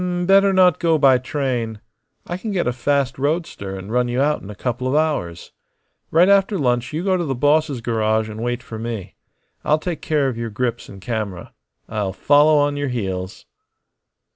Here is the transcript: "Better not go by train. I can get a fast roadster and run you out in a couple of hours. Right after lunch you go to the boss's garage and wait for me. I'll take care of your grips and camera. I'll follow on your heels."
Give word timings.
"Better 0.25 0.51
not 0.51 0.79
go 0.79 0.97
by 0.97 1.19
train. 1.19 1.79
I 2.25 2.35
can 2.37 2.49
get 2.49 2.65
a 2.65 2.73
fast 2.73 3.19
roadster 3.19 3.77
and 3.77 3.91
run 3.91 4.07
you 4.07 4.19
out 4.19 4.41
in 4.41 4.49
a 4.49 4.55
couple 4.55 4.87
of 4.87 4.95
hours. 4.95 5.51
Right 6.09 6.27
after 6.27 6.57
lunch 6.57 6.91
you 6.91 7.03
go 7.03 7.17
to 7.17 7.23
the 7.23 7.35
boss's 7.35 7.81
garage 7.81 8.27
and 8.27 8.41
wait 8.41 8.63
for 8.63 8.79
me. 8.79 9.13
I'll 9.63 9.77
take 9.77 10.01
care 10.01 10.27
of 10.27 10.39
your 10.39 10.49
grips 10.49 10.89
and 10.89 11.01
camera. 11.01 11.53
I'll 11.87 12.13
follow 12.13 12.57
on 12.57 12.77
your 12.77 12.87
heels." 12.89 13.45